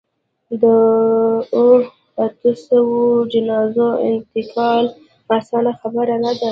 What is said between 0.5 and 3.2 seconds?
د اوو، اتو سووو